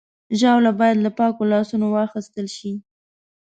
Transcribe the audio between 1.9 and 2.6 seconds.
واخیستل